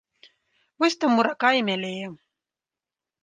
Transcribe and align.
Вось 0.83 0.95
таму 1.03 1.25
рака 1.27 1.51
і 1.57 1.61
мялее. 1.67 2.07